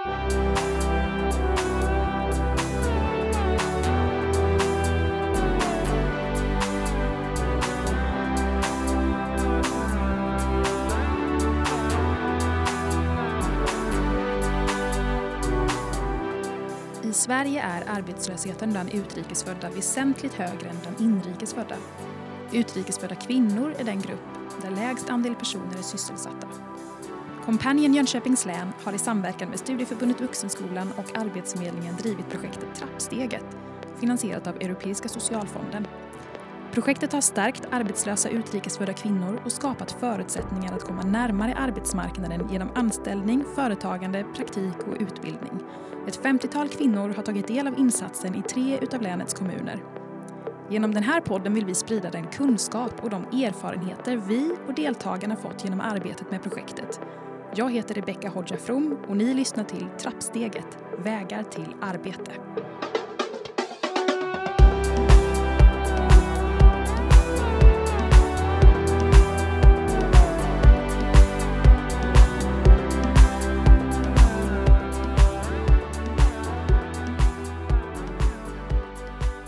I 0.00 0.06
Sverige 17.12 17.62
är 17.62 17.84
arbetslösheten 17.88 18.70
bland 18.70 18.94
utrikesfödda 18.94 19.70
väsentligt 19.70 20.34
högre 20.34 20.68
än 20.68 20.76
bland 20.82 21.00
inrikesfödda. 21.00 21.76
Utrikesfödda 22.52 23.14
kvinnor 23.14 23.74
är 23.78 23.84
den 23.84 24.00
grupp 24.00 24.20
där 24.62 24.70
lägst 24.70 25.10
andel 25.10 25.34
personer 25.34 25.78
är 25.78 25.82
sysselsatta. 25.82 26.69
Companion 27.44 27.94
Jönköpings 27.94 28.46
län 28.46 28.72
har 28.84 28.92
i 28.92 28.98
samverkan 28.98 29.48
med 29.48 29.58
Studieförbundet 29.58 30.20
Vuxenskolan 30.20 30.92
och 30.96 31.18
Arbetsförmedlingen 31.18 31.96
drivit 31.96 32.30
projektet 32.30 32.74
Trappsteget, 32.74 33.44
finansierat 34.00 34.46
av 34.46 34.56
Europeiska 34.56 35.08
socialfonden. 35.08 35.86
Projektet 36.72 37.12
har 37.12 37.20
stärkt 37.20 37.68
arbetslösa 37.70 38.28
utrikesfödda 38.28 38.92
kvinnor 38.92 39.40
och 39.44 39.52
skapat 39.52 39.92
förutsättningar 39.92 40.72
att 40.72 40.84
komma 40.84 41.02
närmare 41.02 41.54
arbetsmarknaden 41.54 42.48
genom 42.52 42.68
anställning, 42.74 43.44
företagande, 43.54 44.24
praktik 44.36 44.78
och 44.86 44.96
utbildning. 45.00 45.60
Ett 46.08 46.22
50-tal 46.22 46.68
kvinnor 46.68 47.14
har 47.16 47.22
tagit 47.22 47.46
del 47.46 47.66
av 47.66 47.78
insatsen 47.78 48.34
i 48.34 48.42
tre 48.42 48.78
utav 48.82 49.02
länets 49.02 49.34
kommuner. 49.34 49.82
Genom 50.70 50.94
den 50.94 51.02
här 51.02 51.20
podden 51.20 51.54
vill 51.54 51.66
vi 51.66 51.74
sprida 51.74 52.10
den 52.10 52.26
kunskap 52.26 53.04
och 53.04 53.10
de 53.10 53.22
erfarenheter 53.22 54.16
vi 54.16 54.52
och 54.68 54.74
deltagarna 54.74 55.36
fått 55.36 55.64
genom 55.64 55.80
arbetet 55.80 56.30
med 56.30 56.42
projektet. 56.42 57.00
Jag 57.54 57.72
heter 57.72 57.94
Rebecka 57.94 58.28
Hodja 58.28 58.56
From 58.56 59.04
och 59.08 59.16
ni 59.16 59.34
lyssnar 59.34 59.64
till 59.64 59.86
Trappsteget, 59.98 60.78
vägar 60.98 61.42
till 61.42 61.74
arbete. 61.80 62.32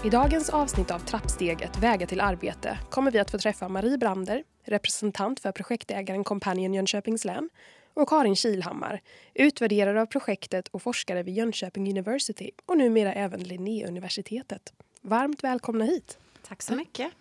I 0.04 0.10
dagens 0.10 0.50
avsnitt 0.50 0.90
av 0.90 0.98
Trappsteget, 0.98 1.78
vägar 1.78 2.06
till 2.06 2.20
arbete, 2.20 2.78
kommer 2.90 3.10
vi 3.10 3.18
att 3.18 3.30
få 3.30 3.38
träffa 3.38 3.68
Marie 3.68 3.98
Brander, 3.98 4.44
representant 4.64 5.40
för 5.40 5.52
projektägaren 5.52 6.24
Companion 6.24 6.74
Jönköpings 6.74 7.24
län, 7.24 7.48
och 7.94 8.08
Karin 8.08 8.36
Kilhammar, 8.36 9.00
utvärderare 9.34 10.02
av 10.02 10.06
projektet 10.06 10.68
och 10.68 10.82
forskare 10.82 11.22
vid 11.22 11.34
Jönköping 11.34 11.90
University 11.90 12.50
och 12.66 12.78
numera 12.78 13.12
även 13.12 13.40
Linnéuniversitetet. 13.42 14.72
Varmt 15.00 15.44
välkomna 15.44 15.84
hit! 15.84 16.18
Tack 16.42 16.62
så 16.62 16.74
mycket. 16.74 17.12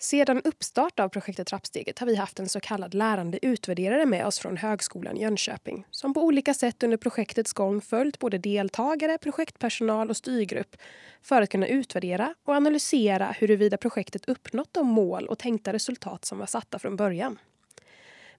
Sedan 0.00 0.42
uppstart 0.44 1.00
av 1.00 1.08
projektet 1.08 1.46
Trappsteget 1.46 1.98
har 1.98 2.06
vi 2.06 2.16
haft 2.16 2.38
en 2.38 2.48
så 2.48 2.60
kallad 2.60 2.94
lärande 2.94 3.38
utvärderare 3.46 4.06
med 4.06 4.26
oss 4.26 4.38
från 4.38 4.56
Högskolan 4.56 5.16
Jönköping 5.16 5.86
som 5.90 6.14
på 6.14 6.22
olika 6.22 6.54
sätt 6.54 6.82
under 6.82 6.96
projektets 6.96 7.52
gång 7.52 7.80
följt 7.80 8.18
både 8.18 8.38
deltagare, 8.38 9.18
projektpersonal 9.18 10.10
och 10.10 10.16
styrgrupp 10.16 10.76
för 11.22 11.42
att 11.42 11.50
kunna 11.50 11.66
utvärdera 11.66 12.34
och 12.44 12.54
analysera 12.54 13.26
huruvida 13.26 13.76
projektet 13.76 14.28
uppnått 14.28 14.74
de 14.74 14.86
mål 14.86 15.26
och 15.26 15.38
tänkta 15.38 15.72
resultat 15.72 16.24
som 16.24 16.38
var 16.38 16.46
satta 16.46 16.78
från 16.78 16.96
början. 16.96 17.38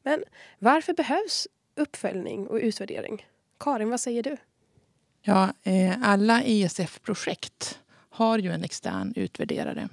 Men 0.03 0.23
varför 0.59 0.93
behövs 0.93 1.47
uppföljning 1.75 2.47
och 2.47 2.57
utvärdering? 2.57 3.25
Karin, 3.59 3.89
vad 3.89 3.99
säger 3.99 4.23
du? 4.23 4.37
Ja, 5.21 5.53
eh, 5.63 5.95
alla 6.01 6.43
ESF-projekt 6.43 7.79
har 8.09 8.37
ju 8.37 8.51
en 8.51 8.63
extern 8.63 9.13
utvärderare. 9.15 9.89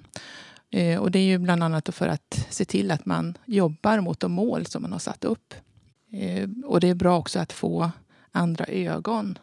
Eh, 0.71 1.01
och 1.01 1.11
det 1.11 1.19
är 1.19 1.25
ju 1.25 1.39
bland 1.39 1.63
annat 1.63 1.95
för 1.95 2.09
att 2.09 2.47
se 2.51 2.65
till 2.65 2.91
att 2.91 3.07
man 3.07 3.39
jobbar 3.45 4.01
mot 4.01 4.21
de 4.21 4.33
mål 4.33 4.67
som 4.67 4.83
man 4.83 4.93
har 4.93 4.99
satt 4.99 5.25
upp. 5.25 5.55
Eh, 6.11 6.49
och 6.65 6.81
det 6.81 6.89
är 6.89 6.95
bra 6.95 7.19
också 7.19 7.39
att 7.39 7.53
få 7.53 7.91
andra 8.33 8.65
ögon. 8.65 9.39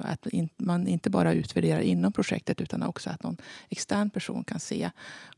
Att 0.00 0.26
man 0.56 0.86
inte 0.86 1.10
bara 1.10 1.32
utvärderar 1.32 1.80
inom 1.80 2.12
projektet 2.12 2.60
utan 2.60 2.82
också 2.82 3.10
att 3.10 3.22
någon 3.22 3.36
extern 3.68 4.10
person 4.10 4.44
kan 4.44 4.60
se. 4.60 4.90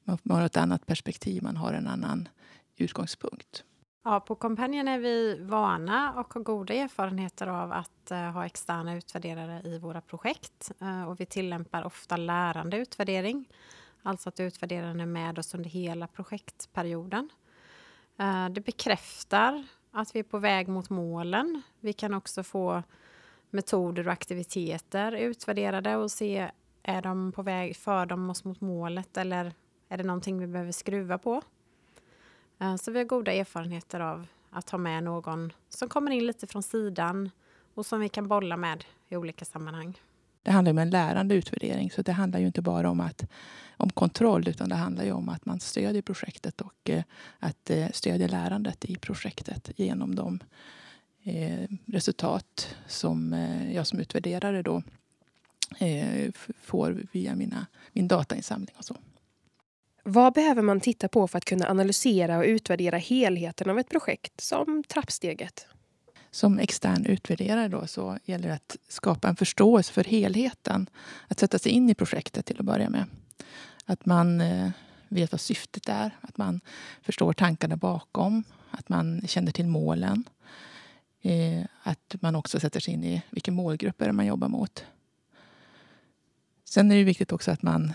Man 0.05 0.19
har 0.39 0.47
ett 0.47 0.57
annat 0.57 0.87
perspektiv, 0.87 1.43
man 1.43 1.57
har 1.57 1.73
en 1.73 1.87
annan 1.87 2.29
utgångspunkt. 2.77 3.65
Ja, 4.03 4.21
på 4.21 4.35
Companion 4.35 4.89
är 4.89 4.99
vi 4.99 5.39
vana 5.41 6.13
och 6.17 6.35
har 6.35 6.41
goda 6.41 6.75
erfarenheter 6.75 7.47
av 7.47 7.73
att 7.73 8.11
eh, 8.11 8.19
ha 8.19 8.47
externa 8.47 8.97
utvärderare 8.97 9.63
i 9.65 9.79
våra 9.79 10.01
projekt. 10.01 10.73
Eh, 10.81 11.09
och 11.09 11.21
vi 11.21 11.27
tillämpar 11.27 11.85
ofta 11.85 12.17
lärande 12.17 12.77
utvärdering. 12.77 13.49
Alltså 14.03 14.29
att 14.29 14.41
utvärderaren 14.41 15.01
är 15.01 15.07
med 15.07 15.39
oss 15.39 15.55
under 15.55 15.71
hela 15.71 16.07
projektperioden. 16.07 17.31
Eh, 18.19 18.49
det 18.49 18.61
bekräftar 18.61 19.67
att 19.91 20.15
vi 20.15 20.19
är 20.19 20.25
på 20.25 20.39
väg 20.39 20.69
mot 20.69 20.91
målen. 20.91 21.63
Vi 21.81 21.93
kan 21.93 22.15
också 22.15 22.43
få 22.43 22.83
metoder 23.51 24.07
och 24.07 24.13
aktiviteter 24.13 25.13
utvärderade 25.13 25.97
och 25.97 26.11
se 26.11 26.51
är 26.83 27.03
de 27.03 27.33
på 27.33 27.43
väg, 27.43 27.77
för 27.77 28.07
de 28.07 28.31
oss 28.31 28.45
mot 28.45 28.61
målet 28.61 29.17
eller 29.17 29.53
är 29.89 29.99
det 29.99 30.05
någonting 30.05 30.39
vi 30.39 30.47
behöver 30.47 30.73
skruva 30.73 31.19
på? 31.19 31.43
Eh, 32.61 32.77
så 32.77 32.91
vi 32.91 32.99
har 32.99 33.05
goda 33.05 33.33
erfarenheter 33.33 34.01
av 34.01 34.27
att 34.51 34.71
ha 34.71 34.79
med 34.79 35.05
någon 35.05 35.53
som 35.69 35.89
kommer 35.89 36.11
in 36.11 36.27
lite 36.27 36.47
från 36.47 36.63
sidan 36.63 37.31
och 37.75 37.87
som 37.87 38.01
vi 38.01 38.09
kan 38.09 38.29
bolla 38.29 38.57
med 38.57 38.85
i 39.09 39.17
olika 39.17 39.45
sammanhang. 39.45 40.01
Det 40.43 40.51
handlar 40.51 40.73
om 40.73 40.79
en 40.79 40.91
lärande 40.91 41.35
utvärdering, 41.35 41.91
så 41.91 42.03
det 42.03 42.13
handlar 42.13 42.41
ju 42.41 42.47
inte 42.47 42.63
bara 42.63 42.91
om, 42.91 43.01
att, 43.01 43.25
om 43.77 43.91
kontroll 43.91 44.49
utan 44.49 44.69
det 44.69 44.75
handlar 44.75 45.05
ju 45.05 45.13
om 45.13 45.29
att 45.29 45.47
man 45.47 45.61
stödjer 45.61 46.03
projektet 46.03 46.61
och 46.61 46.91
eh, 46.91 47.03
att 47.39 47.71
eh, 47.71 47.87
stödja 47.93 48.29
lärandet 48.29 48.85
i 48.85 48.97
projektet 48.97 49.71
genom 49.77 50.15
de 50.15 50.41
resultat 51.87 52.77
som 52.87 53.33
jag 53.73 53.87
som 53.87 53.99
utvärderare 53.99 54.63
då 54.63 54.83
får 56.63 57.03
via 57.13 57.35
mina, 57.35 57.67
min 57.93 58.09
datainsamling 58.09 58.75
och 58.79 58.85
så. 58.85 58.97
Vad 60.03 60.33
behöver 60.33 60.63
man 60.63 60.81
titta 60.81 61.09
på 61.09 61.29
för 61.29 61.39
att 61.39 61.45
kunna 61.45 61.69
analysera 61.69 62.39
och 62.39 62.45
utvärdera 62.45 62.99
helheten 62.99 63.71
av 63.71 63.79
ett 63.79 63.89
projekt 63.89 64.41
som 64.41 64.85
Trappsteget? 64.89 65.67
Som 66.31 66.59
extern 66.59 67.07
utvärderare 67.07 67.69
då 67.69 67.87
så 67.87 68.19
gäller 68.25 68.49
det 68.49 68.55
att 68.55 68.77
skapa 68.89 69.29
en 69.29 69.37
förståelse 69.37 69.93
för 69.93 70.05
helheten. 70.05 70.91
Att 71.29 71.41
sätta 71.41 71.59
sig 71.59 71.73
in 71.73 71.91
i 71.91 71.95
projektet 71.95 72.47
till 72.47 72.59
att 72.59 72.67
börja 72.67 72.91
med. 72.91 73.05
Att 73.85 74.07
man 74.07 74.41
eh, 74.41 74.71
vet 75.09 75.33
vad 75.33 75.41
syftet 75.41 75.89
är, 75.89 76.11
att 76.21 76.37
man 76.37 76.61
förstår 77.03 77.33
tankarna 77.33 77.77
bakom, 77.77 78.45
att 78.71 78.89
man 78.89 79.23
känner 79.27 79.53
till 79.53 79.67
målen. 79.67 80.25
Eh, 81.23 81.65
att 81.83 82.15
man 82.21 82.37
också 82.37 82.61
sätter 82.61 82.81
sig 82.81 82.95
in 82.95 83.05
i 83.05 83.23
vilken 83.31 83.55
målgrupp 83.55 84.03
är 84.03 84.07
det 84.07 84.13
man 84.13 84.27
jobbar 84.27 84.49
mot. 84.49 84.85
Sen 86.65 86.93
är 86.93 86.97
det 86.97 87.05
viktigt 87.05 87.33
också 87.33 87.51
att 87.51 87.63
man 87.63 87.93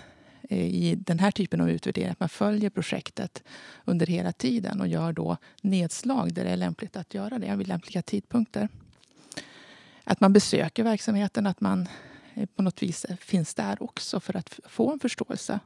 Eh, 0.49 0.65
i 0.65 0.95
den 0.95 1.19
här 1.19 1.31
typen 1.31 1.61
av 1.61 1.69
utvärdering 1.69 2.11
att 2.11 2.19
man 2.19 2.29
följer 2.29 2.69
projektet 2.69 3.43
under 3.85 4.05
hela 4.05 4.31
tiden 4.31 4.81
och 4.81 4.87
gör 4.87 5.13
då 5.13 5.37
nedslag 5.61 6.33
där 6.33 6.43
det 6.43 6.49
är 6.49 6.57
lämpligt 6.57 6.95
att 6.95 7.13
göra 7.13 7.39
det 7.39 7.55
vid 7.55 7.67
lämpliga 7.67 8.01
tidpunkter. 8.01 8.69
Att 10.03 10.19
man 10.19 10.33
besöker 10.33 10.83
verksamheten, 10.83 11.47
att 11.47 11.61
man 11.61 11.87
eh, 12.33 12.45
på 12.45 12.61
något 12.61 12.83
vis 12.83 13.05
finns 13.19 13.53
där 13.53 13.83
också 13.83 14.19
för 14.19 14.35
att 14.35 14.59
få 14.65 14.91
en 14.91 14.99
förståelse. 14.99 15.59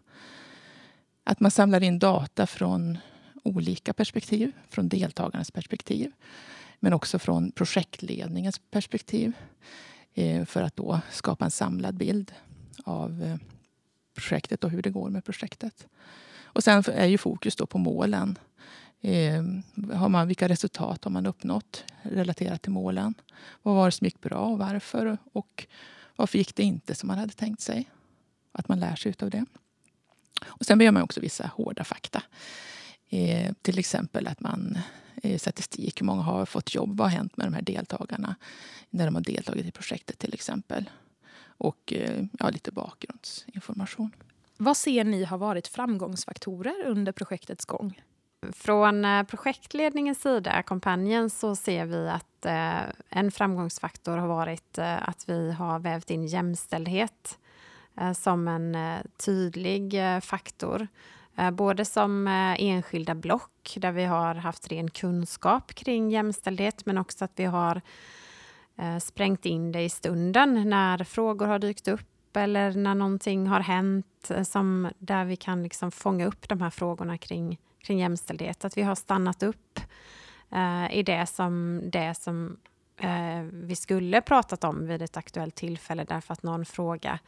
Att 1.24 1.40
man 1.40 1.52
samlar 1.52 1.84
in 1.84 2.00
data 2.00 2.48
från 2.48 2.98
olika 3.44 3.94
perspektiv, 3.94 4.52
från 4.70 4.90
deltagarnas 4.90 5.52
perspektiv 5.52 6.12
men 6.80 6.94
också 6.94 7.20
från 7.20 7.52
projektledningens 7.52 8.60
perspektiv 8.72 9.34
eh, 10.14 10.46
för 10.46 10.64
att 10.64 10.76
då 10.76 11.02
skapa 11.12 11.46
en 11.46 11.52
samlad 11.52 11.96
bild 11.96 12.32
av 12.84 13.38
projektet 14.20 14.64
och 14.64 14.70
hur 14.70 14.82
det 14.82 14.90
går 14.90 15.10
med 15.10 15.26
projektet. 15.26 15.88
Och 16.44 16.64
sen 16.64 16.84
är 16.88 17.06
ju 17.06 17.18
fokus 17.18 17.56
då 17.56 17.66
på 17.66 17.78
målen. 17.78 18.38
Eh, 19.02 19.44
har 19.98 20.10
man, 20.10 20.28
vilka 20.28 20.50
resultat 20.50 21.04
har 21.04 21.12
man 21.12 21.26
uppnått 21.26 21.84
relaterat 22.02 22.62
till 22.62 22.72
målen? 22.72 23.14
Vad 23.62 23.76
var 23.76 23.86
det 23.86 23.92
som 23.92 24.06
gick 24.06 24.22
bra 24.22 24.40
och 24.40 24.58
varför? 24.58 25.18
Och 25.34 25.68
varför 26.16 26.38
gick 26.38 26.56
det 26.56 26.64
inte 26.64 26.96
som 26.96 27.08
man 27.08 27.18
hade 27.18 27.34
tänkt 27.34 27.62
sig? 27.62 27.90
Att 28.52 28.68
man 28.68 28.80
lär 28.80 28.96
sig 28.96 29.14
av 29.22 29.30
det. 29.30 29.46
Och 30.46 30.66
sen 30.66 30.78
behöver 30.78 30.94
man 30.94 31.04
också 31.04 31.20
vissa 31.20 31.52
hårda 31.56 31.84
fakta. 31.84 32.24
Eh, 33.10 33.54
till 33.62 33.80
exempel 33.80 34.28
att 34.28 34.40
man 34.40 34.80
eh, 35.24 35.38
statistik, 35.38 36.02
hur 36.02 36.06
många 36.06 36.22
har 36.22 36.46
fått 36.46 36.76
jobb, 36.76 36.98
vad 36.98 37.08
har 37.12 37.18
hänt 37.18 37.38
med 37.38 37.48
de 37.48 37.54
här 37.54 37.62
deltagarna 37.62 38.36
när 38.90 39.06
de 39.06 39.16
har 39.16 39.22
deltagit 39.22 39.66
i 39.66 39.72
projektet 39.72 40.20
till 40.20 40.34
exempel 40.34 40.90
och 41.60 41.94
eh, 41.94 42.26
ja, 42.40 42.50
lite 42.50 42.72
bakgrundsinformation. 42.72 44.16
Vad 44.58 44.78
ser 44.78 45.04
ni 45.04 45.24
har 45.24 45.38
varit 45.38 45.68
framgångsfaktorer 45.68 46.86
under 46.86 47.12
projektets 47.12 47.66
gång? 47.66 48.02
Från 48.52 49.06
eh, 49.06 49.24
projektledningens 49.24 50.22
sida, 50.22 50.64
kompanjen, 50.64 51.30
så 51.30 51.56
ser 51.56 51.86
vi 51.86 52.10
att 52.10 52.46
eh, 52.46 52.82
en 53.10 53.32
framgångsfaktor 53.32 54.18
har 54.18 54.28
varit 54.28 54.80
att 54.80 55.30
vi 55.30 55.52
har 55.52 55.80
vävt 55.80 56.10
in 56.10 56.26
jämställdhet 56.26 57.38
som 58.16 58.48
en 58.48 58.78
tydlig 59.26 59.96
faktor. 60.22 60.88
Både 61.54 61.86
som 61.86 62.28
enskilda 62.58 63.16
block 63.16 63.78
där 63.78 63.92
vi 63.92 64.06
har 64.06 64.36
haft 64.36 64.72
ren 64.72 64.90
kunskap 64.90 65.74
kring 65.74 66.12
jämställdhet 66.12 66.86
men 66.86 66.98
också 66.98 67.26
att 67.26 67.32
vi 67.36 67.46
har 67.46 67.82
Eh, 68.80 68.98
sprängt 68.98 69.46
in 69.46 69.72
det 69.72 69.82
i 69.82 69.90
stunden 69.90 70.70
när 70.70 71.04
frågor 71.04 71.48
har 71.48 71.60
dykt 71.60 71.88
upp 71.88 72.38
eller 72.38 72.72
när 72.72 72.96
någonting 72.96 73.48
har 73.48 73.60
hänt 73.60 74.32
eh, 74.32 74.44
som, 74.44 74.90
där 75.00 75.26
vi 75.26 75.36
kan 75.36 75.64
liksom 75.64 75.92
fånga 75.92 76.26
upp 76.26 76.50
de 76.50 76.62
här 76.62 76.70
frågorna 76.70 77.18
kring 77.18 77.58
kring 77.80 78.00
jämställdhet. 78.00 78.66
Att 78.66 78.78
vi 78.78 78.82
har 78.82 78.96
stannat 78.96 79.44
upp 79.44 79.80
eh, 80.52 80.98
i 80.98 81.04
det 81.04 81.26
som, 81.26 81.82
det 81.84 82.16
som 82.18 82.58
eh, 82.98 83.42
vi 83.52 83.76
skulle 83.76 84.22
pratat 84.22 84.64
om 84.64 84.88
vid 84.88 85.02
ett 85.02 85.18
aktuellt 85.18 85.56
tillfälle 85.56 86.04
därför 86.04 86.34
att 86.34 86.44
någon 86.44 86.66
fråga 86.66 87.20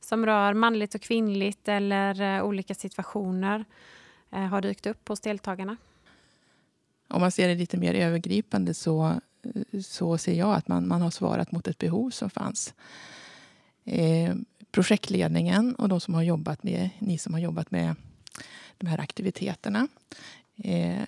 som 0.00 0.26
rör 0.26 0.54
manligt 0.54 0.94
och 0.94 1.00
kvinnligt 1.00 1.68
eller 1.68 2.20
eh, 2.20 2.44
olika 2.44 2.74
situationer 2.74 3.64
har 4.50 4.60
dykt 4.60 4.86
upp 4.86 5.08
hos 5.08 5.20
deltagarna. 5.20 5.76
Om 7.08 7.20
man 7.20 7.32
ser 7.32 7.48
det 7.48 7.54
lite 7.54 7.76
mer 7.76 7.94
övergripande 7.94 8.74
så, 8.74 9.20
så 9.82 10.18
ser 10.18 10.34
jag 10.34 10.54
att 10.54 10.68
man, 10.68 10.88
man 10.88 11.02
har 11.02 11.10
svarat 11.10 11.52
mot 11.52 11.68
ett 11.68 11.78
behov 11.78 12.10
som 12.10 12.30
fanns. 12.30 12.74
Eh, 13.84 14.34
projektledningen 14.70 15.74
och 15.74 15.88
de 15.88 16.00
som 16.00 16.14
har 16.14 16.22
jobbat 16.22 16.62
med, 16.62 16.90
ni 16.98 17.18
som 17.18 17.34
har 17.34 17.40
jobbat 17.40 17.70
med 17.70 17.94
de 18.78 18.86
här 18.86 18.98
aktiviteterna. 18.98 19.88
Eh, 20.56 21.02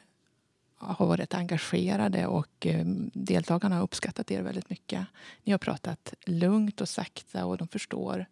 har 0.77 1.07
varit 1.07 1.35
engagerade 1.35 2.27
och 2.27 2.67
eh, 2.67 2.85
deltagarna 3.13 3.75
har 3.77 3.83
uppskattat 3.83 4.31
er 4.31 4.43
väldigt 4.43 4.71
mycket. 4.71 5.07
Ni 5.45 5.53
har 5.53 5.59
pratat 5.59 6.15
lugnt 6.27 6.81
och 6.81 6.89
sakta 6.89 7.45
och 7.45 7.57
de 7.57 7.69
förstår 7.69 8.27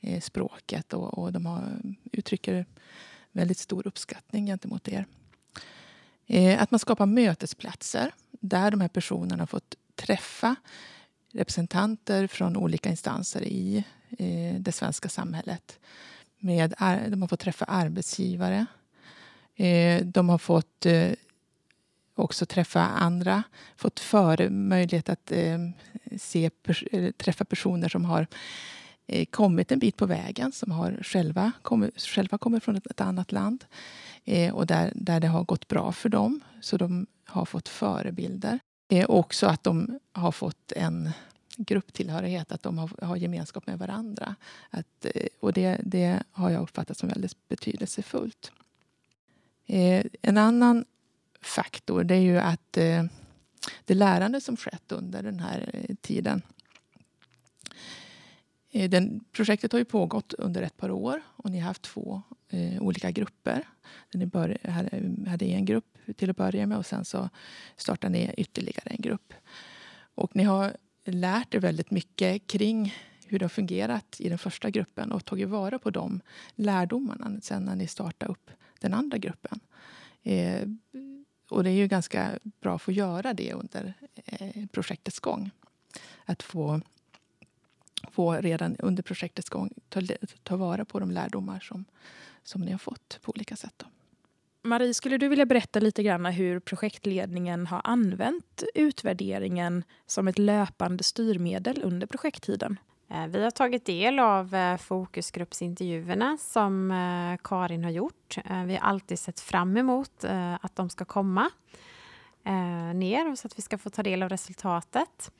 eh, 0.00 0.20
språket 0.20 0.92
och, 0.92 1.18
och, 1.18 1.32
de 1.32 1.46
har, 1.46 1.62
uttrycker 2.12 2.66
väldigt 3.32 3.58
stor 3.58 3.86
uppskattning 3.86 4.46
gentemot 4.46 4.88
er. 4.88 5.06
Eh, 6.32 6.62
att 6.62 6.70
man 6.70 6.80
skapar 6.80 7.06
mötesplatser 7.06 8.12
där 8.30 8.70
de 8.70 8.80
här 8.80 8.88
personerna 8.88 9.42
har 9.42 9.46
fått 9.46 9.74
träffa 9.94 10.54
representanter 11.32 12.26
från 12.26 12.56
olika 12.56 12.90
instanser 12.90 13.42
i 13.42 13.84
eh, 14.18 14.60
det 14.60 14.72
svenska 14.72 15.08
samhället. 15.08 15.78
Med, 16.38 16.74
de 17.08 17.22
har 17.22 17.28
fått 17.28 17.40
träffa 17.40 17.64
arbetsgivare, 17.64 18.66
Eh, 19.60 20.04
de 20.04 20.28
har 20.28 20.38
fått 20.38 20.86
eh, 20.86 21.10
också 22.14 22.46
träffa 22.46 22.80
andra, 22.80 23.42
fått 23.76 24.00
för 24.00 24.48
möjlighet 24.48 25.08
att 25.08 25.32
eh, 25.32 25.58
se, 26.18 26.50
träffa 27.16 27.44
personer 27.44 27.88
som 27.88 28.04
har 28.04 28.26
Eh, 29.06 29.24
kommit 29.24 29.72
en 29.72 29.78
bit 29.78 29.96
på 29.96 30.06
vägen, 30.06 30.52
som 30.52 30.72
har 30.72 30.98
själva 31.02 31.52
kommit, 31.62 32.00
själva 32.00 32.38
kommer 32.38 32.60
från 32.60 32.76
ett, 32.76 33.00
annat 33.00 33.32
land 33.32 33.64
eh, 34.24 34.54
och 34.54 34.66
där, 34.66 34.92
där 34.94 35.20
det 35.20 35.26
har 35.26 35.44
gått 35.44 35.68
bra 35.68 35.92
för 35.92 36.08
dem. 36.08 36.40
Så 36.60 36.76
de 36.76 37.06
har 37.24 37.44
fått 37.44 37.68
förebilder. 37.68 38.58
Eh, 38.88 39.10
också 39.10 39.46
att 39.46 39.64
de 39.64 39.98
har 40.12 40.32
fått 40.32 40.72
en 40.72 41.10
grupptillhörighet, 41.56 42.52
att 42.52 42.62
de 42.62 42.78
har, 42.78 42.90
har 43.02 43.16
gemenskap 43.16 43.66
med 43.66 43.78
varandra. 43.78 44.34
Att, 44.70 45.06
och 45.40 45.52
det, 45.52 45.80
det 45.84 46.22
har 46.32 46.50
jag 46.50 46.62
uppfattat 46.62 46.98
som 46.98 47.08
väldigt 47.08 47.48
betydelsefullt. 47.48 48.52
Eh, 49.66 50.06
en 50.22 50.38
annan 50.38 50.84
faktor 51.40 52.04
det 52.04 52.14
är 52.14 52.20
ju 52.20 52.38
att 52.38 52.72
det 53.84 53.94
lärande 53.94 54.40
som 54.40 54.56
skett 54.56 54.92
under 54.92 55.22
den 55.22 55.40
här 55.40 55.86
tiden 56.00 56.42
Eh, 58.70 58.90
den, 58.90 59.24
projektet 59.32 59.72
har 59.72 59.78
ju 59.78 59.84
pågått 59.84 60.32
under 60.32 60.62
ett 60.62 60.76
par 60.76 60.90
år 60.90 61.22
och 61.26 61.50
ni 61.50 61.58
har 61.58 61.66
haft 61.66 61.82
två 61.82 62.22
eh, 62.48 62.82
olika 62.82 63.10
grupper. 63.10 63.68
Ni 64.14 64.26
bör, 64.26 64.58
hade, 64.70 65.30
hade 65.30 65.44
en 65.44 65.64
grupp 65.64 65.98
till 66.16 66.30
att 66.30 66.36
börja 66.36 66.66
med 66.66 66.78
och 66.78 66.86
sen 66.86 67.04
så 67.04 67.28
startade 67.76 68.12
ni 68.12 68.34
ytterligare 68.36 68.90
en 68.90 69.02
grupp. 69.02 69.32
Och 70.14 70.36
ni 70.36 70.42
har 70.44 70.76
lärt 71.04 71.54
er 71.54 71.58
väldigt 71.60 71.90
mycket 71.90 72.46
kring 72.46 72.94
hur 73.26 73.38
det 73.38 73.44
har 73.44 73.48
fungerat 73.48 74.16
i 74.18 74.28
den 74.28 74.38
första 74.38 74.70
gruppen 74.70 75.12
och 75.12 75.24
tagit 75.24 75.48
vara 75.48 75.78
på 75.78 75.90
de 75.90 76.20
lärdomarna 76.54 77.40
sen 77.40 77.62
när 77.62 77.76
ni 77.76 77.86
startade 77.86 78.32
upp 78.32 78.50
den 78.80 78.94
andra 78.94 79.18
gruppen. 79.18 79.60
Eh, 80.22 80.68
och 81.50 81.64
det 81.64 81.70
är 81.70 81.74
ju 81.74 81.86
ganska 81.86 82.38
bra 82.42 82.74
att 82.74 82.82
få 82.82 82.92
göra 82.92 83.34
det 83.34 83.52
under 83.52 83.94
eh, 84.24 84.66
projektets 84.66 85.20
gång. 85.20 85.50
Att 86.24 86.42
få, 86.42 86.80
få 88.12 88.32
redan 88.32 88.76
under 88.76 89.02
projektets 89.02 89.48
gång 89.48 89.70
ta, 89.88 90.00
ta 90.42 90.56
vara 90.56 90.84
på 90.84 90.98
de 90.98 91.10
lärdomar 91.10 91.60
som, 91.60 91.84
som 92.42 92.60
ni 92.60 92.70
har 92.70 92.78
fått 92.78 93.18
på 93.22 93.32
olika 93.32 93.56
sätt. 93.56 93.74
Då. 93.76 93.86
Marie, 94.62 94.94
skulle 94.94 95.18
du 95.18 95.28
vilja 95.28 95.46
berätta 95.46 95.80
lite 95.80 96.02
grann 96.02 96.26
hur 96.26 96.60
projektledningen 96.60 97.66
har 97.66 97.80
använt 97.84 98.62
utvärderingen 98.74 99.84
som 100.06 100.28
ett 100.28 100.38
löpande 100.38 101.04
styrmedel 101.04 101.82
under 101.84 102.06
projekttiden? 102.06 102.78
Eh, 103.10 103.26
vi 103.26 103.44
har 103.44 103.50
tagit 103.50 103.84
del 103.84 104.18
av 104.18 104.54
eh, 104.54 104.76
fokusgruppsintervjuerna 104.76 106.38
som 106.40 106.90
eh, 106.90 107.38
Karin 107.44 107.84
har 107.84 107.90
gjort. 107.90 108.38
Vi 108.66 108.76
har 108.76 108.88
alltid 108.88 109.18
sett 109.18 109.40
fram 109.40 109.76
emot 109.76 110.24
att 110.60 110.76
de 110.76 110.90
ska 110.90 111.04
komma 111.04 111.50
ner 112.94 113.36
så 113.36 113.46
att 113.46 113.58
vi 113.58 113.62
ska 113.62 113.78
få 113.78 113.90
ta 113.90 114.02
del 114.02 114.22
av 114.22 114.28
resultatet. 114.28 115.32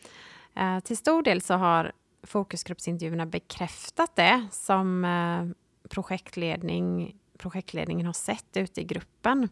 Till 0.85 0.97
stor 0.97 1.23
del 1.23 1.41
så 1.43 1.55
har 1.55 1.93
fokusgruppsintervjuerna 2.23 3.27
bekräftat 3.27 4.17
det 4.17 4.47
som 4.51 5.05
eh, 5.05 5.47
projektledning, 5.89 7.17
projektledningen 7.39 8.07
har 8.07 8.13
sett 8.13 8.57
ute 8.57 8.81
i 8.81 8.85
gruppen. 8.85 9.49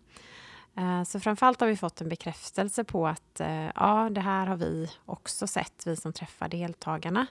Eh, 0.77 1.03
så 1.03 1.21
framförallt 1.21 1.61
har 1.61 1.69
vi 1.69 1.77
fått 1.77 2.01
en 2.01 2.09
bekräftelse 2.09 2.85
på 2.85 3.07
att 3.07 3.41
eh, 3.41 3.71
ja, 3.75 4.09
det 4.11 4.21
här 4.21 4.47
har 4.47 4.57
vi 4.57 4.91
också 5.05 5.47
sett, 5.47 5.87
vi 5.87 5.97
som 5.97 6.13
träffar 6.13 6.49
deltagarna. 6.49 7.27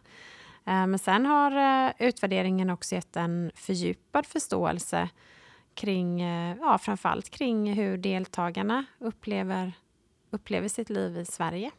Men 0.70 1.00
sen 1.00 1.26
har 1.26 1.94
utvärderingen 2.00 2.70
också 2.70 2.96
gett 2.96 3.16
en 3.16 3.52
fördjupad 3.56 4.26
förståelse 4.26 5.10
kring, 5.74 6.22
ja, 6.60 6.78
framförallt 6.78 7.30
kring 7.30 7.74
hur 7.74 7.98
deltagarna 7.98 8.86
upplever, 9.00 9.74
upplever 10.30 10.68
sitt 10.68 10.90
liv 10.90 11.18
i 11.18 11.26
Sverige. 11.26 11.72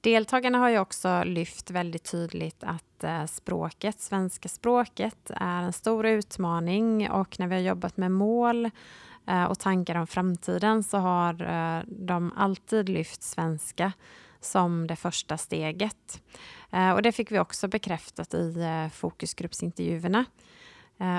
Deltagarna 0.00 0.58
har 0.58 0.68
ju 0.68 0.78
också 0.78 1.22
lyft 1.24 1.70
väldigt 1.70 2.10
tydligt 2.10 2.64
att 2.64 3.04
eh, 3.04 3.26
språket, 3.26 4.00
svenska 4.00 4.48
språket, 4.48 5.30
är 5.36 5.62
en 5.62 5.72
stor 5.72 6.06
utmaning 6.06 7.10
och 7.10 7.38
när 7.38 7.46
vi 7.46 7.54
har 7.54 7.62
jobbat 7.62 7.96
med 7.96 8.10
mål 8.10 8.70
eh, 9.26 9.44
och 9.44 9.58
tankar 9.58 9.94
om 9.94 10.06
framtiden 10.06 10.82
så 10.82 10.98
har 10.98 11.42
eh, 11.42 11.82
de 11.86 12.32
alltid 12.36 12.88
lyft 12.88 13.22
svenska 13.22 13.92
som 14.40 14.86
det 14.86 14.96
första 14.96 15.38
steget. 15.38 16.22
Och 16.94 17.02
det 17.02 17.12
fick 17.12 17.32
vi 17.32 17.38
också 17.38 17.68
bekräftat 17.68 18.34
i 18.34 18.54
fokusgruppsintervjuerna. 18.92 20.24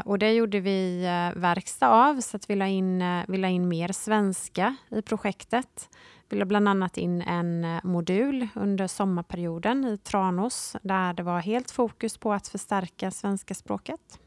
Och 0.06 0.20
det 0.20 0.34
gjorde 0.34 0.60
vi 0.60 1.02
verkstad 1.36 1.88
av, 1.88 2.22
så 2.22 2.38
att 2.38 2.50
vi 2.50 2.56
la 2.56 2.68
in, 2.68 3.04
vi 3.28 3.38
la 3.38 3.48
in 3.48 3.68
mer 3.68 3.92
svenska 3.92 4.76
i 4.90 5.02
projektet. 5.02 5.90
La 6.34 6.46
bland 6.46 6.68
annat 6.68 6.98
in 6.98 7.22
en 7.22 7.80
modul 7.84 8.48
under 8.56 8.88
sommarperioden 8.88 9.86
i 9.86 9.98
Tranås 9.98 10.76
där 10.82 11.14
det 11.14 11.24
var 11.24 11.40
helt 11.40 11.72
fokus 11.72 12.18
på 12.18 12.34
att 12.34 12.48
förstärka 12.48 13.12
svenska 13.12 13.54
språket. 13.54 14.20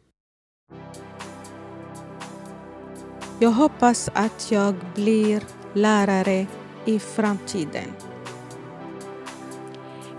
Jag 3.38 3.50
hoppas 3.50 4.10
att 4.14 4.50
jag 4.50 4.74
blir 4.94 5.42
lärare 5.72 6.46
i 6.84 6.98
framtiden. 6.98 7.92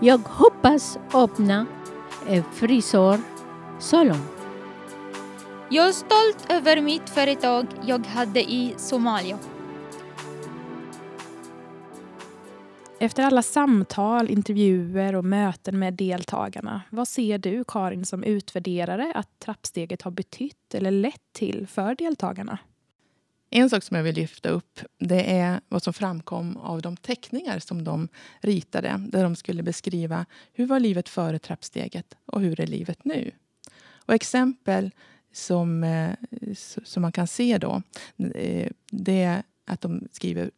Jag 0.00 0.18
hoppas 0.18 0.98
öppna 1.14 1.66
en 2.28 2.44
frisörsalong. 2.52 4.26
Jag 5.70 5.88
är 5.88 5.92
stolt 5.92 6.46
över 6.48 6.80
mitt 6.80 7.10
företag 7.10 7.66
jag 7.82 8.06
hade 8.06 8.40
i 8.40 8.74
Somalia. 8.76 9.38
Efter 13.00 13.22
alla 13.22 13.42
samtal, 13.42 14.30
intervjuer 14.30 15.14
och 15.14 15.24
möten 15.24 15.78
med 15.78 15.94
deltagarna, 15.94 16.82
vad 16.90 17.08
ser 17.08 17.38
du 17.38 17.64
Karin 17.68 18.06
som 18.06 18.24
utvärderare 18.24 19.12
att 19.14 19.38
trappsteget 19.38 20.02
har 20.02 20.10
betytt 20.10 20.74
eller 20.74 20.90
lett 20.90 21.22
till 21.32 21.66
för 21.66 21.94
deltagarna? 21.94 22.58
En 23.50 23.70
sak 23.70 23.82
som 23.82 23.96
jag 23.96 24.04
vill 24.04 24.14
lyfta 24.14 24.48
upp 24.48 24.80
det 24.98 25.36
är 25.36 25.60
vad 25.68 25.82
som 25.82 25.92
framkom 25.92 26.56
av 26.56 26.82
de 26.82 26.96
teckningar 26.96 27.58
som 27.58 27.84
de 27.84 28.08
ritade 28.40 29.06
där 29.08 29.22
de 29.22 29.36
skulle 29.36 29.62
beskriva 29.62 30.26
hur 30.52 30.66
var 30.66 30.80
livet 30.80 31.08
före 31.08 31.38
trappsteget 31.38 32.16
och 32.26 32.40
hur 32.40 32.60
är 32.60 32.66
livet 32.66 33.04
nu. 33.04 33.30
Och 34.06 34.14
exempel 34.14 34.90
som, 35.32 35.84
eh, 35.84 36.12
som 36.84 37.02
man 37.02 37.12
kan 37.12 37.26
se 37.26 37.58
då, 37.58 37.82
eh, 38.34 38.70
det 38.90 39.22
är 39.22 39.42
att 39.66 39.80
de 39.80 40.08
skriver, 40.12 40.50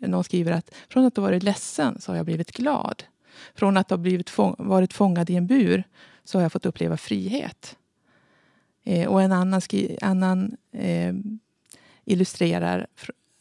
någon 0.00 0.24
skriver 0.24 0.52
att 0.52 0.74
från 0.88 1.04
att 1.04 1.16
ha 1.16 1.22
varit 1.22 1.42
ledsen 1.42 2.00
så 2.00 2.12
har 2.12 2.16
jag 2.16 2.26
blivit 2.26 2.52
glad. 2.52 3.02
Från 3.54 3.76
att 3.76 3.90
ha 3.90 3.96
blivit 3.96 4.30
fång, 4.30 4.54
varit 4.58 4.92
fångad 4.92 5.30
i 5.30 5.36
en 5.36 5.46
bur 5.46 5.84
så 6.24 6.38
har 6.38 6.42
jag 6.42 6.52
fått 6.52 6.66
uppleva 6.66 6.96
frihet. 6.96 7.76
Eh, 8.84 9.08
och 9.08 9.22
en 9.22 9.32
annan, 9.32 9.60
skri, 9.60 9.98
annan 10.02 10.56
eh, 10.72 11.14
illustrerar 12.04 12.86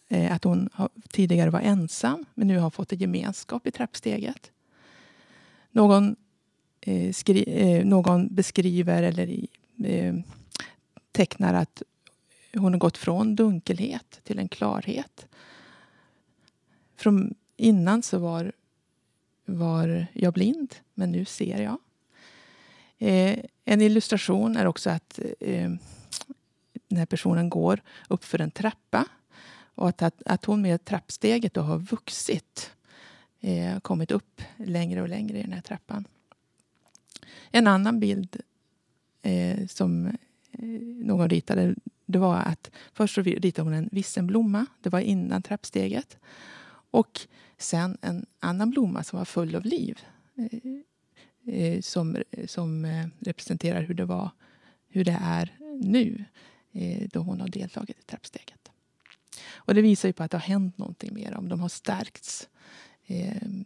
eh, 0.09 0.35
att 0.35 0.43
hon 0.43 0.69
har, 0.73 0.89
tidigare 1.09 1.49
var 1.49 1.59
ensam 1.59 2.25
men 2.33 2.47
nu 2.47 2.57
har 2.57 2.69
fått 2.69 2.91
en 2.91 2.99
gemenskap 2.99 3.67
i 3.67 3.71
trappsteget. 3.71 4.51
Någon, 5.71 6.15
eh, 6.81 7.13
skri, 7.13 7.43
eh, 7.47 7.85
någon 7.85 8.35
beskriver 8.35 9.03
eller 9.03 9.47
eh, 9.83 10.15
tecknar 11.11 11.53
att 11.53 11.83
hon 12.53 12.73
har 12.73 12.79
gått 12.79 12.97
från 12.97 13.35
dunkelhet 13.35 14.19
till 14.23 14.39
en 14.39 14.49
klarhet. 14.49 15.27
Från 16.99 17.35
innan 17.57 18.03
så 18.03 18.19
var, 18.19 18.51
var 19.45 20.05
jag 20.13 20.33
blind, 20.33 20.75
men 20.93 21.11
nu 21.11 21.25
ser 21.25 21.61
jag. 21.61 21.77
Eh, 22.97 23.39
en 23.65 23.81
illustration 23.81 24.57
är 24.57 24.65
också 24.65 24.89
att 24.89 25.19
eh, 25.39 25.71
den 26.87 26.97
här 26.97 27.05
personen 27.05 27.49
går 27.49 27.81
upp 28.07 28.23
för 28.23 28.41
en 28.41 28.51
trappa 28.51 29.05
och 29.75 29.89
att, 29.89 30.01
att, 30.01 30.23
att 30.25 30.45
hon 30.45 30.61
med 30.61 30.85
trappsteget 30.85 31.53
då 31.53 31.61
har 31.61 31.79
vuxit. 31.79 32.71
Eh, 33.39 33.79
kommit 33.79 34.11
upp 34.11 34.41
längre 34.57 35.01
och 35.01 35.09
längre 35.09 35.39
i 35.39 35.41
den 35.41 35.53
här 35.53 35.61
trappan. 35.61 36.05
En 37.51 37.67
annan 37.67 37.99
bild 37.99 38.41
eh, 39.21 39.67
som 39.67 40.05
eh, 40.51 40.63
någon 41.05 41.29
ritade 41.29 41.75
det 42.11 42.19
var 42.19 42.35
att 42.35 42.71
först 42.93 43.15
så 43.15 43.21
ritade 43.21 43.69
hon 43.69 43.73
en 43.73 43.89
vissenblomma. 43.91 44.65
Det 44.81 44.89
var 44.89 44.99
innan 44.99 45.41
trappsteget. 45.41 46.17
Och 46.91 47.27
sen 47.57 47.97
en 48.01 48.25
annan 48.39 48.69
blomma 48.69 49.03
som 49.03 49.17
var 49.17 49.25
full 49.25 49.55
av 49.55 49.65
liv. 49.65 49.99
Eh, 50.35 51.55
eh 51.55 51.81
som, 51.81 52.17
som 52.47 52.85
eh, 52.85 53.07
representerar 53.19 53.81
hur 53.81 53.93
det 53.93 54.05
var, 54.05 54.29
hur 54.87 55.05
det 55.05 55.17
är 55.21 55.57
nu 55.81 56.25
eh, 56.71 57.07
då 57.13 57.19
hon 57.19 57.41
har 57.41 57.47
deltagit 57.47 57.99
i 57.99 58.03
trappsteget. 58.03 58.71
Och 59.51 59.73
det 59.73 59.81
visar 59.81 60.09
ju 60.09 60.13
på 60.13 60.23
att 60.23 60.31
det 60.31 60.37
har 60.37 60.41
hänt 60.47 60.77
någonting 60.77 61.13
med 61.13 61.31
dem. 61.31 61.49
De 61.49 61.59
har 61.59 61.69
stärkts. 61.69 62.49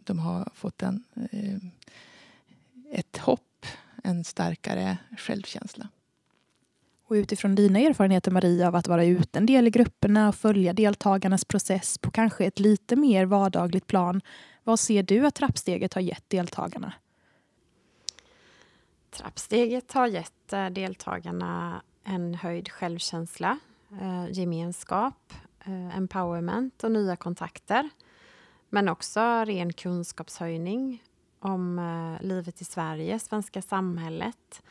De 0.04 0.18
har 0.18 0.50
fått 0.54 0.82
en, 0.82 1.04
ett 2.90 3.16
hopp, 3.16 3.66
en 4.04 4.24
starkare 4.24 4.98
självkänsla. 5.18 5.88
Och 7.14 7.18
utifrån 7.18 7.54
dina 7.54 7.78
erfarenheter 7.78 8.30
Maria 8.30 8.68
av 8.68 8.76
att 8.76 8.88
vara 8.88 9.04
ute 9.04 9.38
en 9.38 9.46
del 9.46 9.66
i 9.66 9.70
grupperna 9.70 10.28
och 10.28 10.34
följa 10.34 10.72
deltagarnas 10.72 11.44
process 11.44 11.98
på 11.98 12.10
kanske 12.10 12.44
ett 12.44 12.58
lite 12.58 12.96
mer 12.96 13.26
vardagligt 13.26 13.86
plan. 13.86 14.20
Vad 14.64 14.80
ser 14.80 15.02
du 15.02 15.26
att 15.26 15.34
trappsteget 15.34 15.94
har 15.94 16.00
gett 16.00 16.30
deltagarna? 16.30 16.92
Trappsteget 19.10 19.92
har 19.92 20.06
gett 20.06 20.52
eh, 20.52 20.66
deltagarna 20.66 21.82
en 22.04 22.34
höjd 22.34 22.68
självkänsla, 22.68 23.58
eh, 24.00 24.32
gemenskap, 24.32 25.32
eh, 25.64 25.96
empowerment 25.96 26.84
och 26.84 26.92
nya 26.92 27.16
kontakter. 27.16 27.90
Men 28.70 28.88
också 28.88 29.20
ren 29.20 29.72
kunskapshöjning 29.72 31.02
om 31.40 31.80
livet 32.20 32.60
i 32.60 32.64
Sverige, 32.64 33.18
svenska 33.18 33.62
samhället, 33.62 34.62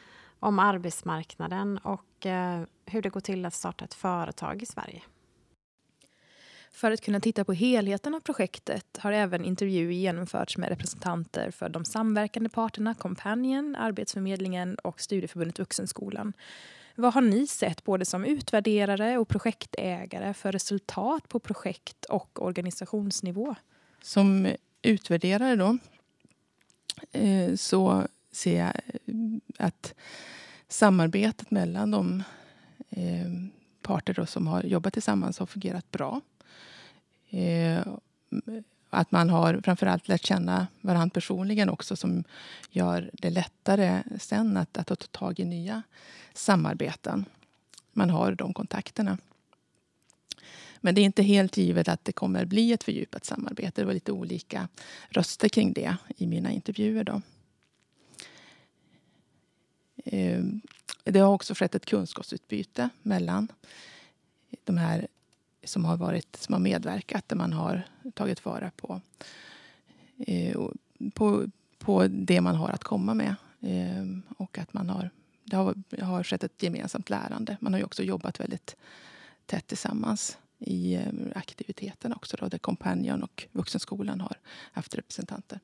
om 0.43 0.59
arbetsmarknaden 0.59 1.77
och 1.77 2.25
eh, 2.25 2.61
hur 2.85 3.01
det 3.01 3.09
går 3.09 3.19
till 3.19 3.45
att 3.45 3.53
starta 3.53 3.85
ett 3.85 3.93
företag 3.93 4.63
i 4.63 4.65
Sverige. 4.65 5.01
För 6.71 6.91
att 6.91 7.01
kunna 7.01 7.19
titta 7.19 7.43
på 7.45 7.53
helheten 7.53 8.15
av 8.15 8.19
projektet 8.19 8.97
har 8.97 9.11
även 9.11 9.45
intervjuer 9.45 9.91
genomförts 9.91 10.57
med 10.57 10.69
representanter 10.69 11.51
för 11.51 11.69
de 11.69 11.85
samverkande 11.85 12.49
parterna 12.49 12.93
Companion, 12.93 13.75
Arbetsförmedlingen 13.75 14.75
och 14.75 15.01
Studieförbundet 15.01 15.59
Vuxenskolan. 15.59 16.33
Vad 16.95 17.13
har 17.13 17.21
ni 17.21 17.47
sett 17.47 17.83
både 17.83 18.05
som 18.05 18.25
utvärderare 18.25 19.17
och 19.17 19.27
projektägare 19.27 20.33
för 20.33 20.51
resultat 20.51 21.29
på 21.29 21.39
projekt 21.39 22.05
och 22.05 22.41
organisationsnivå? 22.41 23.55
Som 24.01 24.47
utvärderare 24.81 25.55
då 25.55 25.77
eh, 27.11 27.55
så 27.55 28.07
ser 28.35 28.59
jag 28.59 28.73
eh, 29.05 29.65
att 29.65 29.93
samarbetet 30.67 31.51
mellan 31.51 31.91
de 31.91 32.23
eh, 32.89 33.31
parter 33.81 34.25
som 34.25 34.47
har 34.47 34.63
jobbat 34.63 34.93
tillsammans 34.93 35.39
har 35.39 35.45
fungerat 35.45 35.91
bra. 35.91 36.21
Eh, 37.29 37.81
att 38.89 39.11
man 39.11 39.29
har 39.29 39.61
framförallt 39.63 40.07
lärt 40.07 40.25
känna 40.25 40.67
varandra 40.81 41.13
personligen 41.13 41.69
också 41.69 41.95
som 41.95 42.23
gör 42.69 43.09
det 43.13 43.29
lättare 43.29 44.03
sen 44.19 44.57
att, 44.57 44.77
att 44.77 44.87
ta 44.87 44.95
tag 44.95 45.39
i 45.39 45.45
nya 45.45 45.83
samarbeten. 46.33 47.25
Man 47.93 48.09
har 48.09 48.31
de 48.31 48.53
kontakterna. 48.53 49.17
Men 50.81 50.95
det 50.95 51.01
är 51.01 51.05
inte 51.05 51.23
helt 51.23 51.57
givet 51.57 51.87
att 51.87 52.05
det 52.05 52.11
kommer 52.11 52.45
bli 52.45 52.73
ett 52.73 52.83
fördjupat 52.83 53.25
samarbete. 53.25 53.81
Det 53.81 53.85
var 53.85 53.93
lite 53.93 54.11
olika 54.11 54.67
röster 55.09 55.49
kring 55.49 55.73
det 55.73 55.95
i 56.17 56.27
mina 56.27 56.51
intervjuer. 56.51 57.03
Då. 57.03 57.21
Eh, 60.03 60.43
det 61.03 61.19
har 61.19 61.33
också 61.33 61.53
skett 61.53 61.75
ett 61.75 61.85
kunskapsutbyte 61.85 62.89
mellan 63.01 63.47
de 64.63 64.77
här 64.77 65.07
som 65.63 65.85
har, 65.85 65.97
varit, 65.97 66.35
som 66.35 66.53
har 66.53 66.59
medverkat 66.59 67.29
där 67.29 67.35
man 67.35 67.53
har 67.53 67.87
tagit 68.13 68.45
vara 68.45 68.71
på, 68.75 69.01
eh, 70.17 70.59
på, 71.13 71.45
på 71.77 72.07
det 72.07 72.41
man 72.41 72.55
har 72.55 72.69
att 72.69 72.83
komma 72.83 73.13
med. 73.13 73.35
Eh, 73.61 74.05
och 74.37 74.57
att 74.57 74.73
man 74.73 74.89
har, 74.89 75.09
det 75.43 75.55
har, 75.55 75.75
har 76.01 76.23
skett 76.23 76.43
ett 76.43 76.63
gemensamt 76.63 77.09
lärande. 77.09 77.57
Man 77.59 77.73
har 77.73 77.79
ju 77.79 77.85
också 77.85 78.03
jobbat 78.03 78.39
väldigt 78.39 78.75
tätt 79.45 79.67
tillsammans 79.67 80.37
i 80.59 80.95
aktiviteten 80.95 81.33
aktiviteterna 81.35 82.15
också. 82.15 82.37
Då, 82.37 82.47
där 82.47 82.57
Companion 82.57 83.23
och 83.23 83.47
Vuxenskolan 83.51 84.21
har 84.21 84.37
haft 84.71 84.95
representanter. 84.95 85.59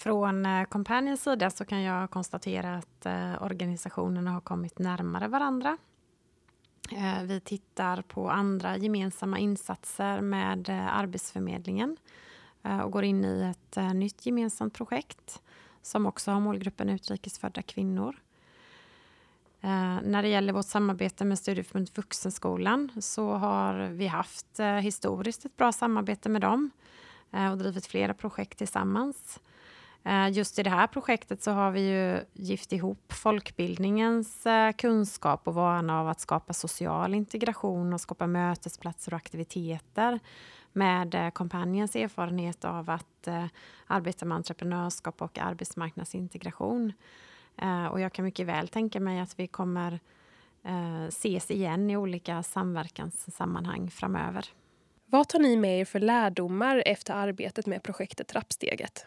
Från 0.00 0.46
eh, 0.46 0.64
Companions 0.64 1.22
sida 1.22 1.50
så 1.50 1.64
kan 1.64 1.82
jag 1.82 2.10
konstatera 2.10 2.76
att 2.76 3.06
eh, 3.06 3.42
organisationerna 3.42 4.30
har 4.30 4.40
kommit 4.40 4.78
närmare 4.78 5.28
varandra. 5.28 5.78
Eh, 6.92 7.22
vi 7.22 7.40
tittar 7.40 8.02
på 8.02 8.30
andra 8.30 8.76
gemensamma 8.76 9.38
insatser 9.38 10.20
med 10.20 10.68
Arbetsförmedlingen 10.90 11.96
och 12.84 12.92
går 12.92 13.04
in 13.04 13.24
i 13.24 13.42
ett 13.50 13.94
nytt 13.94 14.26
gemensamt 14.26 14.74
projekt 14.74 15.42
som 15.82 16.06
också 16.06 16.30
har 16.30 16.40
målgruppen 16.40 16.88
utrikesfödda 16.88 17.62
kvinnor. 17.62 18.16
När 20.02 20.22
det 20.22 20.28
gäller 20.28 20.52
vårt 20.52 20.66
samarbete 20.66 21.24
med 21.24 21.38
Studieförbundet 21.38 21.98
Vuxenskolan 21.98 22.90
så 23.00 23.32
har 23.32 23.74
vi 23.74 24.06
haft 24.06 24.60
historiskt 24.82 25.44
ett 25.44 25.56
bra 25.56 25.72
samarbete 25.72 26.28
med 26.28 26.40
dem 26.40 26.70
och 27.52 27.58
drivit 27.58 27.86
flera 27.86 28.14
projekt 28.14 28.58
tillsammans. 28.58 29.40
Eh, 30.04 30.30
just 30.30 30.58
i 30.58 30.62
det 30.62 30.70
här 30.70 30.86
projektet 30.86 31.42
så 31.42 31.50
har 31.50 31.70
vi 31.70 31.80
ju 31.80 32.20
gift 32.32 32.72
ihop 32.72 33.12
folkbildningens 33.12 34.46
eh, 34.46 34.72
kunskap 34.72 35.48
och 35.48 35.54
vana 35.54 36.00
av 36.00 36.08
att 36.08 36.20
skapa 36.20 36.52
social 36.52 37.14
integration 37.14 37.92
och 37.92 38.00
skapa 38.00 38.26
mötesplatser 38.26 39.14
och 39.14 39.16
aktiviteter 39.16 40.20
med 40.72 41.14
eh, 41.14 41.30
Companions 41.30 41.96
erfarenhet 41.96 42.64
av 42.64 42.90
att 42.90 43.06
arbeta 43.86 44.24
med 44.24 44.36
entreprenörskap 44.36 45.22
och 45.22 45.38
arbetsmarknadsintegration. 45.38 46.92
Och 47.90 48.00
jag 48.00 48.12
kan 48.12 48.24
mycket 48.24 48.46
väl 48.46 48.68
tänka 48.68 49.00
mig 49.00 49.20
att 49.20 49.38
vi 49.38 49.46
kommer 49.46 50.00
ses 51.08 51.50
igen 51.50 51.90
i 51.90 51.96
olika 51.96 52.42
samverkanssammanhang 52.42 53.90
framöver. 53.90 54.44
Vad 55.06 55.28
tar 55.28 55.38
ni 55.38 55.56
med 55.56 55.80
er 55.80 55.84
för 55.84 56.00
lärdomar 56.00 56.82
efter 56.86 57.14
arbetet 57.14 57.66
med 57.66 57.82
projektet 57.82 58.28
Trappsteget? 58.28 59.04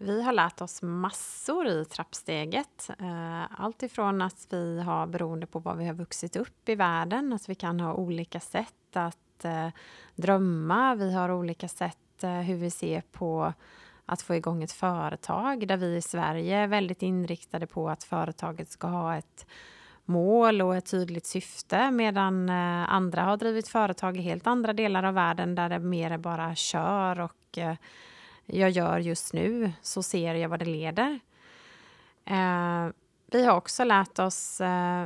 Vi 0.00 0.22
har 0.22 0.32
lärt 0.32 0.60
oss 0.60 0.82
massor 0.82 1.68
i 1.68 1.84
trappsteget. 1.84 2.90
Eh, 2.98 3.60
allt 3.60 3.82
ifrån 3.82 4.22
att 4.22 4.46
vi 4.50 4.80
har, 4.80 5.06
beroende 5.06 5.46
på 5.46 5.58
var 5.58 5.74
vi 5.74 5.86
har 5.86 5.94
vuxit 5.94 6.36
upp 6.36 6.68
i 6.68 6.74
världen, 6.74 7.32
att 7.32 7.48
vi 7.48 7.54
kan 7.54 7.80
ha 7.80 7.94
olika 7.94 8.40
sätt 8.40 8.96
att 8.96 9.44
eh, 9.44 9.68
drömma. 10.14 10.94
Vi 10.94 11.14
har 11.14 11.30
olika 11.30 11.68
sätt 11.68 12.24
eh, 12.24 12.30
hur 12.30 12.56
vi 12.56 12.70
ser 12.70 13.00
på 13.00 13.52
att 14.06 14.22
få 14.22 14.34
igång 14.34 14.62
ett 14.62 14.72
företag, 14.72 15.68
där 15.68 15.76
vi 15.76 15.96
i 15.96 16.02
Sverige 16.02 16.56
är 16.56 16.66
väldigt 16.66 17.02
inriktade 17.02 17.66
på 17.66 17.90
att 17.90 18.04
företaget 18.04 18.70
ska 18.70 18.86
ha 18.86 19.16
ett 19.16 19.46
mål 20.04 20.62
och 20.62 20.76
ett 20.76 20.90
tydligt 20.90 21.26
syfte 21.26 21.90
medan 21.90 22.50
andra 22.50 23.22
har 23.22 23.36
drivit 23.36 23.68
företag 23.68 24.16
i 24.16 24.20
helt 24.20 24.46
andra 24.46 24.72
delar 24.72 25.02
av 25.02 25.14
världen 25.14 25.54
där 25.54 25.68
det 25.68 25.78
mer 25.78 26.10
är 26.10 26.18
bara 26.18 26.54
kör 26.54 27.20
och 27.20 27.58
jag 28.48 28.70
gör 28.70 28.98
just 28.98 29.32
nu 29.32 29.72
så 29.82 30.02
ser 30.02 30.34
jag 30.34 30.48
vad 30.48 30.58
det 30.58 30.64
leder. 30.64 31.20
Eh, 32.24 32.88
vi 33.26 33.44
har 33.44 33.56
också 33.56 33.84
lärt 33.84 34.18
oss 34.18 34.60
eh, 34.60 35.04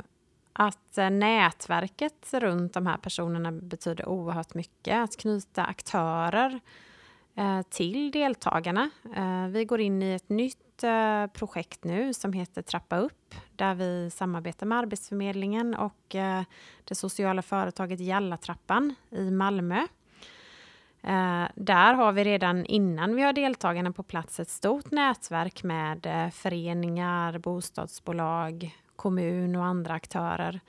att 0.52 0.99
eh, 0.99 1.11
nätverket 1.11 2.34
runt 2.34 2.75
de 2.75 2.87
här 2.87 2.96
personerna 2.96 3.52
betyder 3.52 4.08
oerhört 4.08 4.54
mycket. 4.54 5.04
Att 5.04 5.16
knyta 5.16 5.64
aktörer 5.64 6.61
eh, 7.34 7.62
till 7.62 8.11
deltagarna. 8.11 8.90
Eh, 9.16 9.46
vi 9.46 9.64
går 9.64 9.80
in 9.80 10.02
i 10.02 10.14
ett 10.14 10.28
nytt 10.28 10.84
eh, 10.84 11.26
projekt 11.26 11.84
nu 11.84 12.14
som 12.14 12.32
heter 12.32 12.62
Trappa 12.62 12.96
upp 12.96 13.34
där 13.56 13.75
vi 13.75 14.11
samarbetar 14.11 14.66
med 14.66 14.78
Arbetsförmedlingen 14.78 15.75
och 15.75 16.14
eh, 16.14 16.42
det 16.84 16.94
sociala 16.94 17.42
företaget 17.42 18.00
Jallatrappan 18.00 18.94
i 19.11 19.30
Malmö. 19.30 19.87
Eh, 21.02 21.49
där 21.54 21.94
har 21.94 22.12
vi 22.12 22.25
redan 22.25 22.66
innan 22.66 23.16
vi 23.16 23.23
har 23.23 23.32
deltagarna 23.32 23.92
på 23.92 24.02
plats 24.02 24.40
ett 24.40 24.49
stort 24.49 24.90
nätverk 24.90 25.62
med 25.62 26.06
eh, 26.06 26.30
föreningar, 26.30 27.38
bostadsbolag, 27.38 28.76
kommun 28.97 29.56
och 29.56 29.64
andra 29.64 29.94
aktörer 29.94 30.61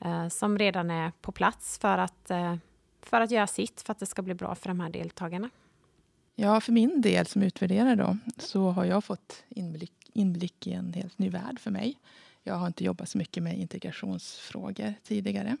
eh, 0.00 0.28
som 0.28 0.58
redan 0.58 0.90
är 0.90 1.12
på 1.20 1.32
plats 1.32 1.78
för 1.78 1.98
att, 1.98 2.30
eh, 2.30 2.56
för 3.02 3.20
att 3.20 3.30
göra 3.30 3.46
sitt 3.46 3.82
för 3.82 3.92
att 3.92 3.98
det 3.98 4.06
ska 4.06 4.22
bli 4.22 4.34
bra 4.34 4.54
för 4.54 4.68
de 4.68 4.80
här 4.80 4.90
deltagarna. 4.90 5.50
Ja, 6.34 6.60
för 6.60 6.72
min 6.72 7.00
del 7.00 7.26
som 7.26 7.42
utvärderare 7.42 7.94
då, 7.94 8.16
så 8.38 8.70
har 8.70 8.84
jag 8.84 9.04
fått 9.04 9.44
inblick, 9.48 10.10
inblick 10.12 10.66
i 10.66 10.72
en 10.72 10.92
helt 10.92 11.18
ny 11.18 11.30
värld 11.30 11.60
för 11.60 11.70
mig. 11.70 11.98
Jag 12.42 12.54
har 12.54 12.66
inte 12.66 12.84
jobbat 12.84 13.08
så 13.08 13.18
mycket 13.18 13.42
med 13.42 13.58
integrationsfrågor 13.58 14.94
tidigare. 15.02 15.56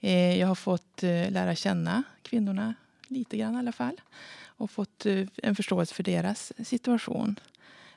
Eh, 0.00 0.38
jag 0.40 0.46
har 0.46 0.54
fått 0.54 1.02
lära 1.02 1.54
känna 1.54 2.02
kvinnorna 2.22 2.74
lite 3.12 3.36
grann 3.36 3.54
i 3.54 3.58
alla 3.58 3.72
fall 3.72 4.00
och 4.44 4.70
fått 4.70 5.06
eh, 5.06 5.26
en 5.42 5.56
förståelse 5.56 5.94
för 5.94 6.02
deras 6.02 6.52
situation 6.64 7.40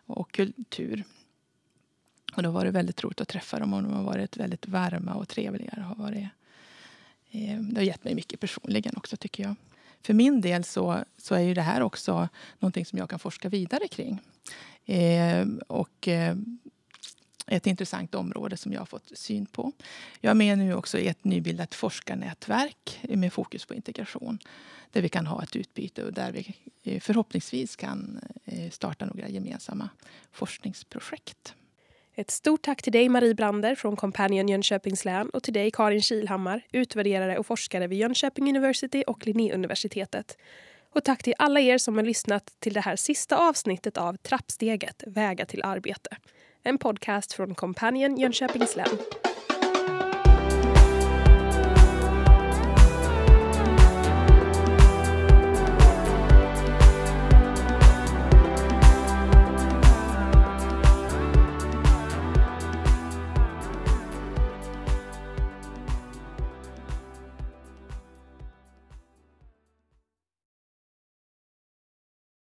och 0.05 0.31
kultur. 0.31 1.03
Och 2.35 2.43
då 2.43 2.51
var 2.51 2.65
det 2.65 2.71
väldigt 2.71 3.03
roligt 3.03 3.21
att 3.21 3.27
träffa 3.27 3.59
dem 3.59 3.73
och 3.73 3.83
de 3.83 3.93
har 3.93 4.03
varit 4.03 4.37
väldigt 4.37 4.67
varma 4.67 5.13
och 5.13 5.27
trevliga. 5.27 5.73
Det 5.75 5.81
Har 5.81 5.95
varit, 5.95 6.27
eh, 7.31 7.59
det 7.59 7.79
har 7.79 7.85
gett 7.85 8.03
mig 8.03 8.15
mycket 8.15 8.39
personligen 8.39 8.93
också 8.97 9.17
tycker 9.17 9.43
jag. 9.43 9.55
För 10.01 10.13
min 10.13 10.41
del 10.41 10.63
så, 10.63 11.03
så 11.17 11.35
är 11.35 11.39
ju 11.39 11.53
det 11.53 11.61
här 11.61 11.81
också 11.81 12.29
någonting 12.59 12.85
som 12.85 12.99
jag 12.99 13.09
kan 13.09 13.19
forska 13.19 13.49
vidare 13.49 13.87
kring. 13.87 14.21
Eh, 14.85 15.47
och 15.67 16.07
eh, 16.07 16.35
ett 17.47 17.67
intressant 17.67 18.15
område 18.15 18.57
som 18.57 18.73
jag 18.73 18.81
har 18.81 18.85
fått 18.85 19.17
syn 19.17 19.45
på. 19.45 19.71
Jag 20.21 20.31
är 20.31 20.35
med 20.35 20.57
nu 20.57 20.73
också 20.73 20.97
i 20.97 21.07
ett 21.07 21.23
nybildat 21.23 21.75
forskarnätverk 21.75 22.99
med 23.01 23.33
fokus 23.33 23.65
på 23.65 23.73
integration. 23.73 24.39
Där 24.91 25.01
vi 25.01 25.09
kan 25.09 25.25
ha 25.25 25.43
ett 25.43 25.55
utbyte 25.55 26.03
och 26.03 26.13
där 26.13 26.31
vi 26.31 26.55
eh, 26.83 26.99
förhoppningsvis 26.99 27.75
kan 27.75 28.19
eh, 28.45 28.69
starta 28.69 29.05
några 29.05 29.27
gemensamma 29.29 29.89
forskningsprojekt. 30.31 31.55
Ett 32.17 32.31
stort 32.31 32.61
tack 32.61 32.81
till 32.81 32.93
dig 32.93 33.09
Marie 33.09 33.33
Brander 33.33 33.75
från 33.75 33.95
Companion 33.95 34.49
Jönköpings 34.49 35.05
län 35.05 35.29
och 35.29 35.43
till 35.43 35.53
dig 35.53 35.71
Karin 35.71 36.01
Kilhammar, 36.01 36.61
utvärderare 36.71 37.37
och 37.37 37.45
forskare 37.45 37.87
vid 37.87 37.99
Jönköping 37.99 38.49
University 38.49 39.03
och 39.07 39.27
Linnéuniversitetet. 39.27 40.37
Och 40.95 41.03
tack 41.03 41.23
till 41.23 41.33
alla 41.37 41.59
er 41.59 41.77
som 41.77 41.95
har 41.95 42.03
lyssnat 42.03 42.53
till 42.59 42.73
det 42.73 42.81
här 42.81 42.95
sista 42.95 43.37
avsnittet 43.37 43.97
av 43.97 44.17
Trappsteget, 44.17 45.03
Vägar 45.07 45.45
till 45.45 45.63
arbete. 45.63 46.17
En 46.67 46.77
podcast 46.77 47.33
från 47.33 47.55
Companion 47.55 48.17
Jönköpings 48.17 48.75
län. 48.75 48.87